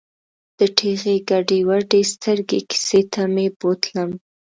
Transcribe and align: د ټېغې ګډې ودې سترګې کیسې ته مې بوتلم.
د 0.57 0.59
ټېغې 0.77 1.15
ګډې 1.29 1.59
ودې 1.69 2.01
سترګې 2.13 2.59
کیسې 2.69 3.01
ته 3.11 3.21
مې 3.33 3.47
بوتلم. 3.59 4.11